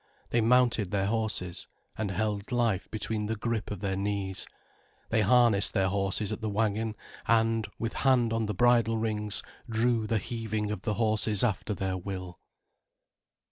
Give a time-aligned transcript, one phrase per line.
[0.31, 4.47] They mounted their horses, and held life between the grip of their knees,
[5.09, 6.95] they harnessed their horses at the wagon,
[7.27, 11.97] and, with hand on the bridle rings, drew the heaving of the horses after their
[11.99, 12.39] will.